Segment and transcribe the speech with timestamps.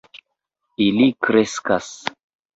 [0.85, 1.93] Ili kreskas